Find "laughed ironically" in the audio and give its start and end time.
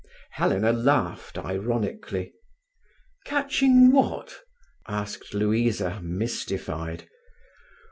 0.73-2.33